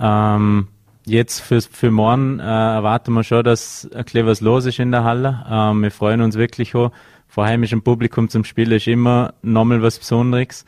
[0.01, 0.67] Ähm,
[1.05, 4.91] jetzt für, für morgen äh, erwarten wir schon, dass ein bisschen was los ist in
[4.91, 5.45] der Halle.
[5.49, 6.91] Ähm, wir freuen uns wirklich auch.
[7.29, 10.65] Vor heimischem Publikum zum Spielen ist immer nochmal was Besonderes.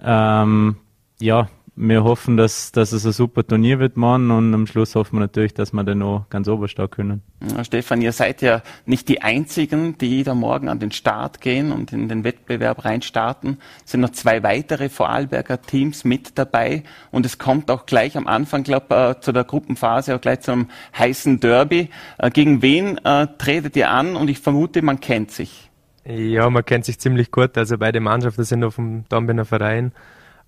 [0.00, 0.76] Ähm,
[1.20, 5.16] ja, wir hoffen, dass, dass es ein super Turnier wird morgen und am Schluss hoffen
[5.16, 7.22] wir natürlich, dass wir dann noch ganz oberstehen können.
[7.50, 11.72] Ja, Stefan, ihr seid ja nicht die Einzigen, die da morgen an den Start gehen
[11.72, 13.58] und in den Wettbewerb reinstarten.
[13.84, 18.26] Es sind noch zwei weitere Vorarlberger Teams mit dabei und es kommt auch gleich am
[18.26, 21.88] Anfang, glaube äh, zu der Gruppenphase, auch gleich zum heißen Derby.
[22.18, 24.16] Äh, gegen wen äh, tretet ihr an?
[24.16, 25.70] Und ich vermute, man kennt sich.
[26.04, 27.56] Ja, man kennt sich ziemlich gut.
[27.56, 29.92] Also beide Mannschaften sind auf dem Dornbirner Verein.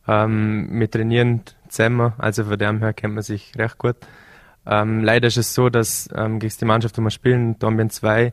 [0.06, 3.96] Ähm, wir trainieren zusammen, also von dem her kennt man sich recht gut.
[4.66, 8.32] Ähm, leider ist es so, dass ähm, gegen die Mannschaft, die wir spielen, Dornbirn 2,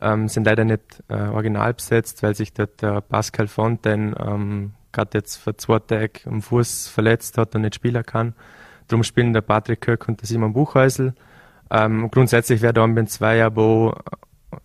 [0.00, 5.18] ähm, sind leider nicht äh, original besetzt, weil sich dort der Pascal Fontaine ähm, gerade
[5.18, 8.34] jetzt vor zwei Tagen am Fuß verletzt hat und nicht spielen kann.
[8.88, 11.14] Darum spielen der Patrick Kirk und der Simon Buchhäusl.
[11.70, 14.02] Ähm, grundsätzlich wäre Dornbirn 2 aber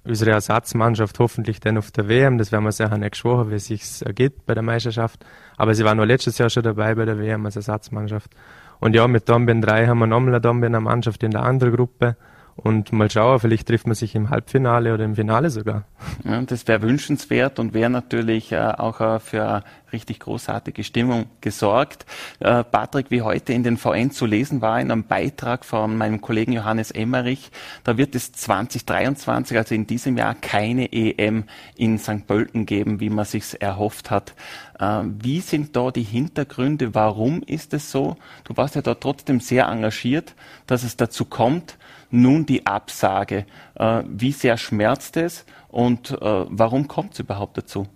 [0.03, 2.37] unsere Ersatzmannschaft hoffentlich dann auf der WM.
[2.37, 5.25] Das werden wir sicher nicht geschworen, wie es sich ergeht bei der Meisterschaft.
[5.57, 8.31] Aber sie waren nur letztes Jahr schon dabei bei der WM als Ersatzmannschaft.
[8.79, 12.15] Und ja, mit Dombien 3 haben wir nochmal eine Dombiener Mannschaft in der anderen Gruppe.
[12.57, 15.83] Und mal schauen, vielleicht trifft man sich im Halbfinale oder im Finale sogar.
[16.23, 22.05] Ja, das wäre wünschenswert und wäre natürlich äh, auch äh, für richtig großartige Stimmung gesorgt.
[22.39, 26.19] Äh, Patrick, wie heute in den VN zu lesen war, in einem Beitrag von meinem
[26.19, 27.51] Kollegen Johannes Emmerich,
[27.83, 31.43] da wird es 2023, also in diesem Jahr, keine EM
[31.75, 32.25] in St.
[32.25, 34.33] Pölten geben, wie man sich erhofft hat.
[34.79, 36.93] Äh, wie sind da die Hintergründe?
[36.93, 38.17] Warum ist es so?
[38.43, 40.35] Du warst ja da trotzdem sehr engagiert,
[40.65, 41.77] dass es dazu kommt
[42.09, 43.45] nun die Absage.
[43.75, 47.87] Äh, wie sehr schmerzt es und äh, warum kommt es überhaupt dazu?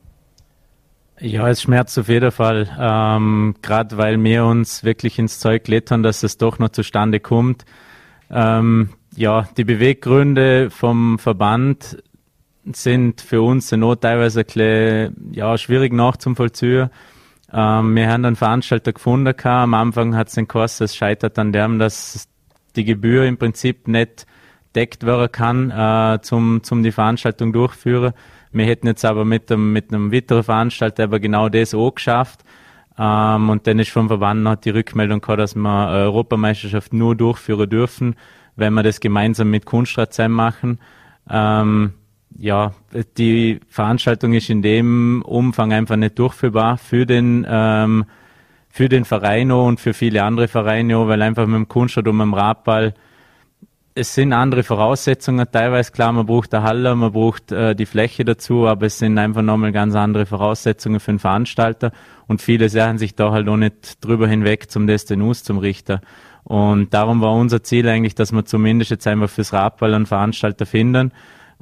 [1.20, 6.02] Ja, es schmerzt auf jeden Fall, ähm, gerade weil wir uns wirklich ins Zeug lettern,
[6.02, 7.64] dass es doch noch zustande kommt.
[8.32, 12.02] Ähm, ja, die Beweggründe vom Verband
[12.74, 16.90] sind für uns noch teilweise ein bisschen, ja, schwierig nachzuvollziehen.
[17.52, 19.34] Ähm, wir haben einen Veranstalter gefunden.
[19.44, 22.28] Am Anfang hat es den Kurs, es scheitert an dem, dass
[22.76, 24.26] die Gebühr im Prinzip nicht
[24.76, 28.14] deckt werden kann, äh, zum, zum die Veranstaltung durchführen.
[28.54, 32.42] Wir hätten jetzt aber mit einem, mit einem weiteren Veranstalter aber genau das auch geschafft.
[32.98, 37.70] Ähm, und dann ist vom Verband noch die Rückmeldung gekommen, dass wir Europameisterschaft nur durchführen
[37.70, 38.16] dürfen,
[38.56, 40.80] wenn wir das gemeinsam mit Kunstrat machen.
[41.30, 41.94] Ähm,
[42.38, 42.74] ja,
[43.18, 48.06] die Veranstaltung ist in dem Umfang einfach nicht durchführbar für den ähm,
[48.70, 52.08] für den Verein auch und für viele andere Vereine auch, weil einfach mit dem Kunststart
[52.08, 52.94] und mit dem Radball
[53.94, 58.24] es sind andere Voraussetzungen teilweise klar, man braucht eine Halle, man braucht äh, die Fläche
[58.24, 61.92] dazu, aber es sind einfach nochmal ganz andere Voraussetzungen für den Veranstalter
[62.28, 66.02] und viele sahen sich da halt auch nicht drüber hinweg zum Destinus, zum Richter.
[66.44, 70.66] Und darum war unser Ziel eigentlich, dass wir zumindest jetzt einmal fürs Radball einen Veranstalter
[70.66, 71.12] finden,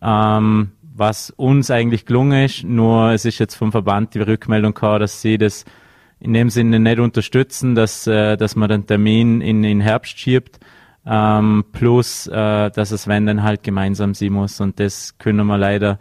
[0.01, 4.99] ähm, was uns eigentlich gelungen ist, nur es ist jetzt vom Verband die Rückmeldung gekommen,
[4.99, 5.65] dass sie das
[6.19, 10.59] in dem Sinne nicht unterstützen, dass, äh, dass man den Termin in, in Herbst schiebt,
[11.05, 14.59] ähm, plus äh, dass es wenn dann halt gemeinsam sein muss.
[14.59, 15.97] Und das können wir leider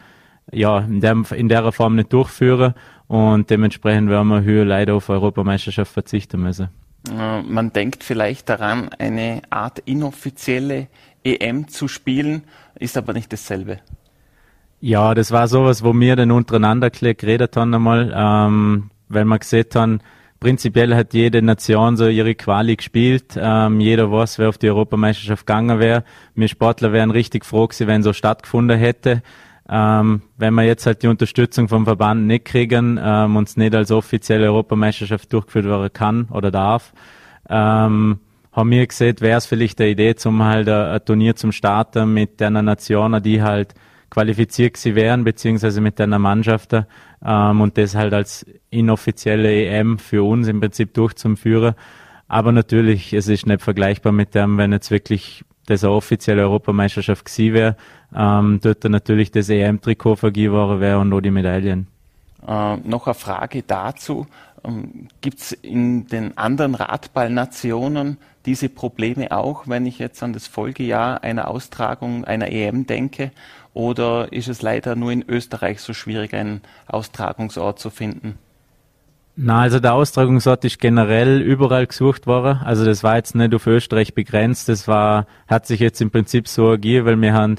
[0.50, 2.74] ja in der, in der Form nicht durchführen.
[3.06, 6.68] Und dementsprechend werden wir hier leider auf Europameisterschaft verzichten müssen.
[7.10, 10.88] Äh, man denkt vielleicht daran, eine Art inoffizielle
[11.24, 12.44] EM zu spielen,
[12.78, 13.80] ist aber nicht dasselbe.
[14.80, 18.12] Ja, das war sowas, wo wir dann untereinander geredet haben einmal.
[18.14, 20.00] Ähm, weil wir gesehen haben,
[20.40, 23.36] prinzipiell hat jede Nation so ihre Quali gespielt.
[23.36, 26.04] Ähm, jeder weiß, wer auf die Europameisterschaft gegangen wäre.
[26.34, 29.22] Wir Sportler wären richtig froh gewesen, wenn so stattgefunden hätte.
[29.68, 33.74] Ähm, wenn wir jetzt halt die Unterstützung vom Verband nicht kriegen ähm, und es nicht
[33.74, 36.92] als offizielle Europameisterschaft durchgeführt werden kann oder darf,
[37.50, 38.20] ähm,
[38.52, 42.12] haben wir gesehen, wäre es vielleicht eine Idee, zum halt ein, ein Turnier zum Starten
[42.12, 43.74] mit einer Nation, die halt
[44.10, 46.74] qualifiziert sie wären, beziehungsweise mit einer Mannschaft
[47.24, 51.74] ähm, und das halt als inoffizielle EM für uns im Prinzip durchzuführen.
[52.26, 57.26] Aber natürlich, es ist nicht vergleichbar mit dem, wenn jetzt wirklich das eine offizielle Europameisterschaft
[57.26, 57.76] gewesen wäre,
[58.14, 61.86] ähm, dort natürlich das EM-Trikot vergeben wäre und auch die Medaillen.
[62.46, 64.26] Äh, noch eine Frage dazu.
[64.64, 70.46] Ähm, Gibt es in den anderen Radballnationen diese Probleme auch, wenn ich jetzt an das
[70.46, 73.30] Folgejahr einer Austragung einer EM denke?
[73.74, 78.38] Oder ist es leider nur in Österreich so schwierig, einen Austragungsort zu finden?
[79.36, 82.58] Na, also der Austragungsort ist generell überall gesucht worden.
[82.64, 84.70] Also das war jetzt nicht auf Österreich begrenzt.
[84.70, 87.56] Das war, hat sich jetzt im Prinzip so ergeben, weil wir haben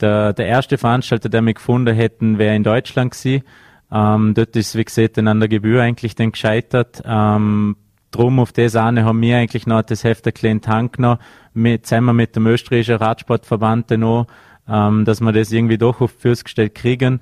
[0.00, 3.44] der, der erste Veranstalter, der wir gefunden hätten, wäre in Deutschland gewesen.
[3.92, 7.02] Ähm, dort ist, wie gesagt, an der Gebühr eigentlich dann gescheitert.
[7.04, 7.76] Ähm,
[8.12, 11.18] drum auf das eine haben wir eigentlich noch das Heft der kleinen Tank noch,
[11.54, 14.26] mit, zusammen mit dem österreichischen Radsportverband noch,
[14.68, 17.20] ähm, dass wir das irgendwie doch auf Füße gestellt kriegen.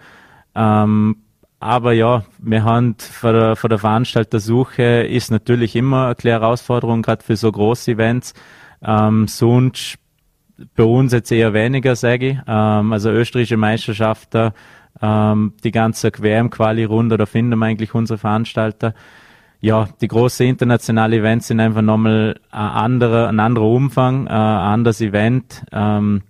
[0.55, 1.17] Ähm,
[1.61, 7.03] aber ja, wir haben von der, von der Veranstaltersuche ist natürlich immer eine kleine Herausforderung,
[7.03, 8.35] gerade für so große Events.
[8.83, 9.99] Ähm, sonst
[10.75, 12.39] bei uns jetzt eher weniger, sage ich.
[12.47, 14.53] Ähm, also österreichische Meisterschaften,
[15.03, 18.95] ähm, die ganze WM-Quali-Runde, da finden wir eigentlich unsere Veranstalter.
[19.63, 24.35] Ja, die großen internationalen Events sind einfach nochmal ein anderer, ein anderer Umfang, äh, ein
[24.37, 25.65] anderes Event.
[25.71, 26.23] Ähm,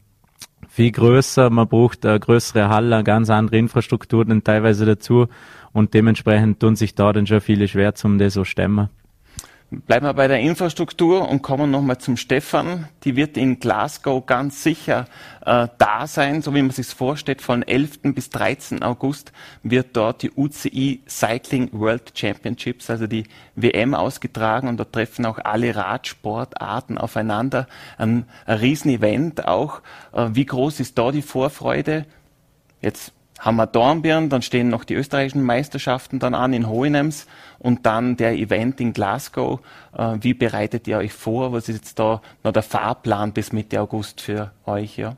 [0.68, 5.28] viel größer, man braucht eine größere Halle, eine ganz andere Infrastruktur dann teilweise dazu
[5.72, 8.88] und dementsprechend tun sich da dann schon viele schwer zum das so stemmen.
[9.72, 12.88] Bleiben wir bei der Infrastruktur und kommen nochmal zum Stefan.
[13.04, 15.06] Die wird in Glasgow ganz sicher
[15.46, 17.40] äh, da sein, so wie man sich vorstellt.
[17.40, 18.00] Von 11.
[18.02, 18.82] bis 13.
[18.82, 19.30] August
[19.62, 25.38] wird dort die UCI Cycling World Championships, also die WM, ausgetragen und da treffen auch
[25.38, 27.68] alle Radsportarten aufeinander.
[27.96, 29.82] Ein, ein Riesenevent auch.
[30.12, 32.06] Äh, wie groß ist da die Vorfreude?
[32.80, 37.26] Jetzt haben wir Dornbirn, dann stehen noch die österreichischen Meisterschaften dann an in Hohenems
[37.58, 39.60] und dann der Event in Glasgow.
[39.96, 41.52] Äh, wie bereitet ihr euch vor?
[41.52, 44.98] Was ist jetzt da noch der Fahrplan bis Mitte August für euch?
[44.98, 45.14] Ja,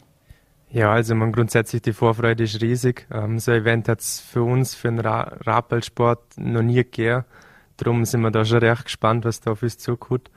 [0.70, 3.08] ja also man grundsätzlich die Vorfreude ist riesig.
[3.12, 7.24] Ähm, so ein Event hat es für uns, für den Ra Rappelsport noch nie gegeben.
[7.76, 10.30] Darum sind wir da schon recht gespannt, was da auf uns zukommt.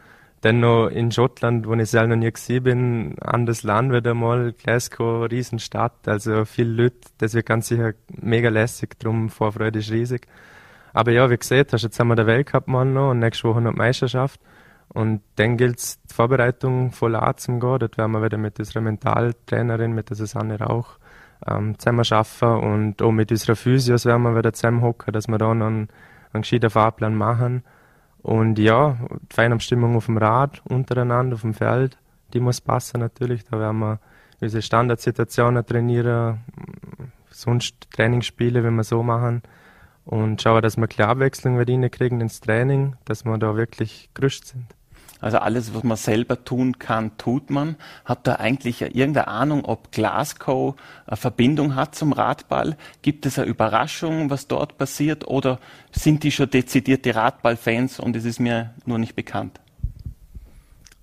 [0.45, 4.53] Dann noch in Schottland, wo ich selber noch nie gesehen bin, anderes Land wieder mal,
[4.53, 10.27] Glasgow, Riesenstadt, also viel Leute, das wird ganz sicher mega lässig, darum Vorfreude ist riesig.
[10.93, 13.59] Aber ja, wie gesagt hast, jetzt haben wir den Weltcup mal noch und nächste Woche
[13.59, 14.39] noch die Meisterschaft.
[14.89, 17.79] Und dann gilt es, die Vorbereitung voll anzugehen.
[17.79, 20.99] Dort werden wir wieder mit unserer Mentaltrainerin, mit der Susanne Rauch,
[21.47, 25.55] ähm, zusammen arbeiten und auch mit unserer Physios werden wir wieder zusammenhocken, dass wir da
[25.55, 25.89] noch einen,
[26.33, 27.63] einen gescheiten Fahrplan machen.
[28.25, 28.97] Und ja,
[29.29, 31.99] die Feinabstimmung auf dem Rad, untereinander, auf dem Feld,
[32.33, 33.43] die muss passen natürlich.
[33.43, 33.99] Da werden wir
[34.41, 36.39] unsere Standardsituationen trainieren,
[37.29, 39.43] sonst Trainingsspiele, wenn wir so machen.
[40.05, 44.65] Und schauen, dass wir klar Abwechslung reinkriegen ins Training, dass wir da wirklich gerüstet sind.
[45.25, 47.77] Also alles, was man selber tun kann, tut man.
[48.05, 50.75] Habt ihr eigentlich irgendeine Ahnung, ob Glasgow
[51.07, 52.77] eine Verbindung hat zum Radball?
[53.01, 55.27] Gibt es eine Überraschung, was dort passiert?
[55.27, 55.57] Oder
[55.91, 59.59] sind die schon dezidierte Radballfans und es ist mir nur nicht bekannt?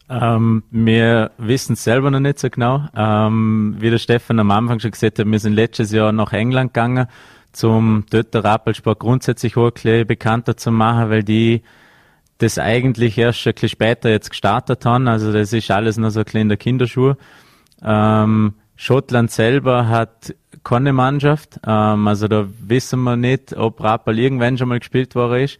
[0.08, 2.84] Ähm, wir wissen es selber noch nicht so genau.
[2.94, 6.74] Ähm, wie der Stefan am Anfang schon gesagt hat, wir sind letztes Jahr nach England
[6.74, 7.08] gegangen,
[7.50, 11.64] zum dort der Radballsport grundsätzlich auch bekannter zu machen, weil die
[12.42, 15.08] das eigentlich erst ein bisschen später jetzt gestartet haben.
[15.08, 17.16] Also das ist alles noch so ein bisschen in der Kinderschuhe.
[17.82, 21.60] Ähm, Schottland selber hat keine Mannschaft.
[21.66, 25.58] Ähm, also da wissen wir nicht, ob Rappel irgendwann schon mal gespielt worden ist.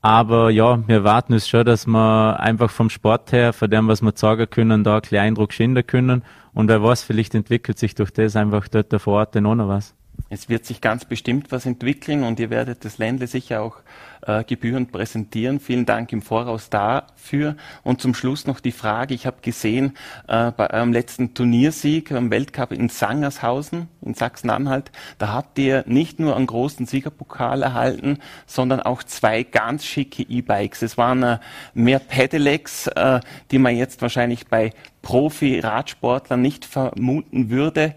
[0.00, 4.02] Aber ja, wir warten es schon, dass wir einfach vom Sport her, von dem, was
[4.02, 6.24] wir sagen können, da einen kleinen Eindruck schinden können.
[6.52, 9.94] Und wer weiß, vielleicht entwickelt sich durch das einfach dort vor Ort noch was.
[10.34, 13.76] Es wird sich ganz bestimmt was entwickeln und ihr werdet das Ländle sicher auch
[14.22, 15.60] äh, gebührend präsentieren.
[15.60, 17.54] Vielen Dank im Voraus dafür.
[17.82, 19.94] Und zum Schluss noch die Frage, ich habe gesehen,
[20.28, 26.18] äh, bei eurem letzten Turniersieg am Weltcup in Sangershausen in Sachsen-Anhalt, da habt ihr nicht
[26.18, 30.80] nur einen großen Siegerpokal erhalten, sondern auch zwei ganz schicke E-Bikes.
[30.80, 31.38] Es waren äh,
[31.74, 34.70] mehr Pedelecs, äh, die man jetzt wahrscheinlich bei
[35.02, 37.94] Profi-Radsportlern nicht vermuten würde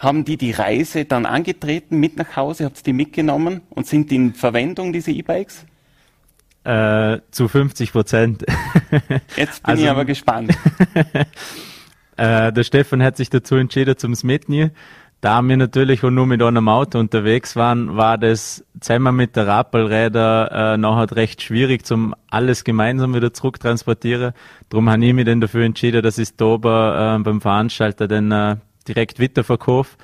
[0.00, 4.10] haben die die Reise dann angetreten mit nach Hause, habt ihr die mitgenommen und sind
[4.10, 5.66] die in Verwendung, diese E-Bikes?
[6.64, 8.44] Äh, zu 50 Prozent.
[9.36, 10.56] Jetzt bin also, ich aber gespannt.
[12.16, 14.72] äh, der Stefan hat sich dazu entschieden zum Mitnehmen.
[15.20, 19.46] Da wir natürlich auch nur mit einem Auto unterwegs waren, war das zusammen mit der
[19.46, 24.32] Rappelräder äh, nachher recht schwierig, zum alles gemeinsam wieder zurücktransportieren.
[24.70, 28.32] Darum habe ich mich dann dafür entschieden, dass ich es da äh, beim Veranstalter dann
[28.32, 28.56] äh,
[28.94, 29.96] direkt weiterverkaufe,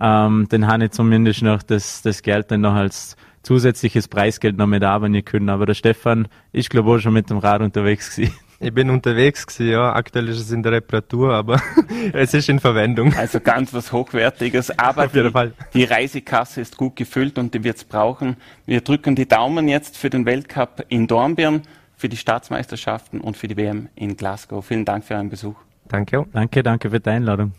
[0.00, 4.66] ähm, dann habe ich zumindest noch das, das Geld dann noch als zusätzliches Preisgeld noch
[4.66, 5.48] mit arbeiten können.
[5.48, 8.34] Aber der Stefan ist, glaube ich, auch schon mit dem Rad unterwegs gewesen.
[8.64, 9.92] Ich bin unterwegs gewesen, ja.
[9.92, 11.60] Aktuell ist es in der Reparatur, aber
[12.12, 13.12] es ist in Verwendung.
[13.14, 14.70] Also ganz was Hochwertiges.
[14.78, 15.52] Aber Auf jeden Fall.
[15.74, 18.36] die Reisekasse ist gut gefüllt und die wird es brauchen.
[18.64, 21.62] Wir drücken die Daumen jetzt für den Weltcup in Dornbirn,
[21.96, 24.64] für die Staatsmeisterschaften und für die WM in Glasgow.
[24.64, 25.56] Vielen Dank für euren Besuch.
[25.88, 26.24] Danke.
[26.32, 27.52] Danke, danke für die Einladung.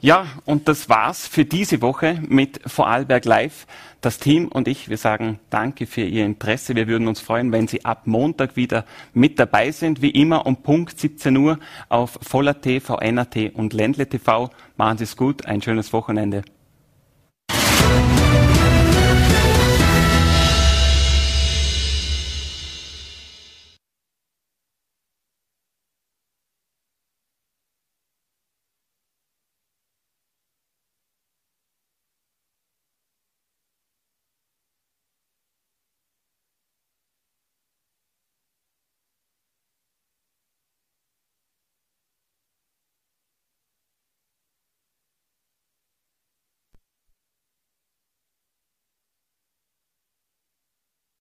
[0.00, 3.66] Ja, und das war's für diese Woche mit Vorarlberg Live.
[4.02, 6.74] Das Team und ich, wir sagen Danke für Ihr Interesse.
[6.74, 10.02] Wir würden uns freuen, wenn Sie ab Montag wieder mit dabei sind.
[10.02, 14.50] Wie immer um Punkt 17 Uhr auf Voller TV, NAT und Ländle TV.
[14.76, 15.46] Machen Sie es gut.
[15.46, 16.42] Ein schönes Wochenende.